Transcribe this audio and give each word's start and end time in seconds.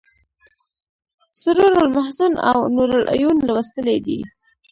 سرور 1.41 1.73
المحزون 1.85 2.33
او 2.49 2.59
نور 2.75 2.89
العیون 3.01 3.37
لوستلی 3.47 3.97
دی. 4.05 4.19